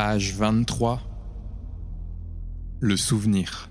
[0.00, 1.00] Page 23
[2.78, 3.68] Le souvenir.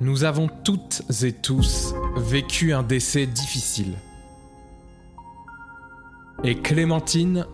[0.00, 3.98] Nous avons toutes et tous vécu un décès difficile.
[6.42, 7.46] Et Clémentine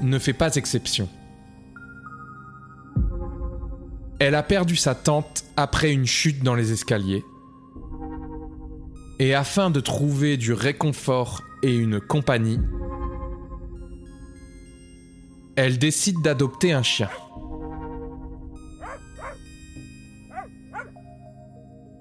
[0.00, 1.08] ne fait pas exception.
[4.18, 7.22] Elle a perdu sa tante après une chute dans les escaliers.
[9.20, 12.58] Et afin de trouver du réconfort et une compagnie,
[15.54, 17.10] elle décide d'adopter un chien.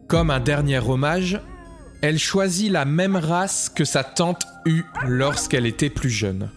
[0.08, 1.42] Comme un dernier hommage,
[2.02, 6.50] elle choisit la même race que sa tante eut lorsqu'elle était plus jeune.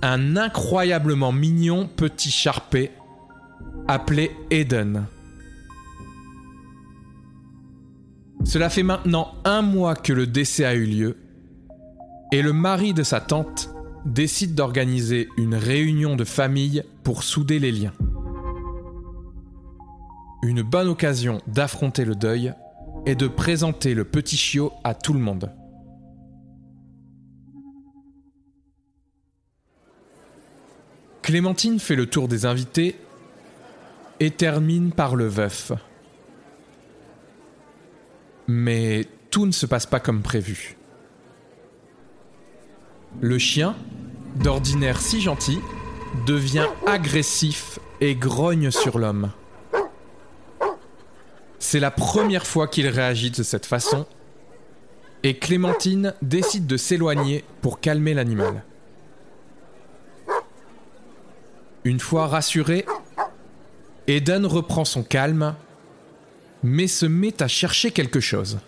[0.00, 2.90] Un incroyablement mignon petit charpé
[3.86, 5.06] appelé Eden.
[8.44, 11.16] Cela fait maintenant un mois que le décès a eu lieu
[12.32, 13.70] et le mari de sa tante
[14.06, 17.92] décide d'organiser une réunion de famille pour souder les liens.
[20.44, 22.52] Une bonne occasion d'affronter le deuil
[23.06, 25.52] et de présenter le petit chiot à tout le monde.
[31.22, 32.96] Clémentine fait le tour des invités
[34.18, 35.70] et termine par le veuf.
[38.48, 40.76] Mais tout ne se passe pas comme prévu.
[43.20, 43.76] Le chien,
[44.42, 45.60] d'ordinaire si gentil,
[46.26, 49.30] devient agressif et grogne sur l'homme.
[51.62, 54.04] C'est la première fois qu'il réagit de cette façon,
[55.22, 58.64] et Clémentine décide de s'éloigner pour calmer l'animal.
[61.84, 62.84] Une fois rassuré,
[64.08, 65.54] Eden reprend son calme,
[66.64, 68.58] mais se met à chercher quelque chose.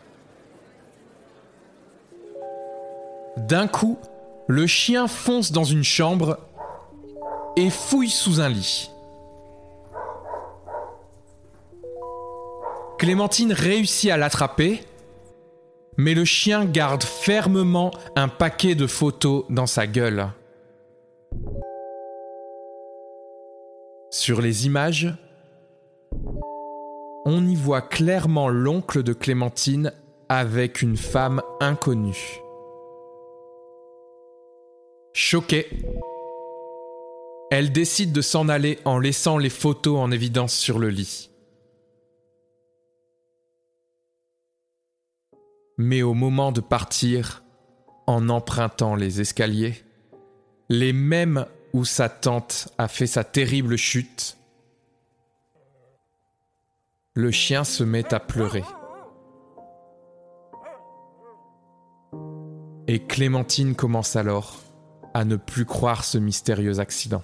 [3.37, 3.99] D'un coup,
[4.47, 6.39] le chien fonce dans une chambre
[7.57, 8.94] et fouille sous un lit.
[12.99, 14.81] Clémentine réussit à l'attraper,
[15.97, 20.29] mais le chien garde fermement un paquet de photos dans sa gueule.
[24.11, 25.13] Sur les images,
[27.27, 29.93] on y voit clairement l'oncle de Clémentine
[30.29, 32.41] avec une femme inconnue.
[35.13, 35.69] Choquée,
[37.51, 41.31] elle décide de s'en aller en laissant les photos en évidence sur le lit.
[45.77, 47.43] Mais au moment de partir,
[48.07, 49.85] en empruntant les escaliers,
[50.69, 54.37] les mêmes où sa tante a fait sa terrible chute,
[57.15, 58.65] le chien se met à pleurer.
[62.87, 64.61] Et Clémentine commence alors
[65.15, 67.23] à ne plus croire ce mystérieux accident.